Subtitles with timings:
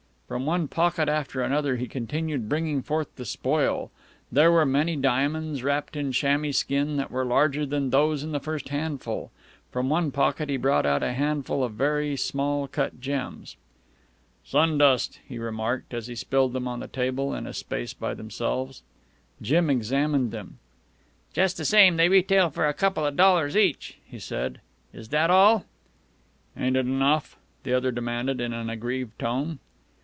[0.31, 3.91] From one pocket after another he continued bringing forth the spoil.
[4.31, 8.39] There were many diamonds wrapped in chamois skin that were larger than those in the
[8.39, 9.29] first handful.
[9.71, 13.57] From one pocket he brought out a handful of very small cut gems.
[14.45, 18.13] "Sun dust," he remarked, as he spilled them on the table in a space by
[18.13, 18.83] themselves.
[19.41, 20.59] Jim examined them.
[21.33, 24.61] "Just the same, they retail for a couple of dollars each," he said.
[24.93, 25.65] "Is that all?"
[26.55, 29.59] "Ain't it enough?" the other demanded in an aggrieved tone.